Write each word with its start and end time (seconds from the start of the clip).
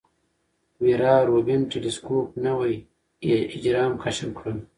ویرا 0.81 1.13
روبین 1.29 1.61
ټیلسکوپ 1.71 2.27
نوي 2.45 2.73
اجرام 3.57 3.91
کشف 4.03 4.29
کړل. 4.37 4.57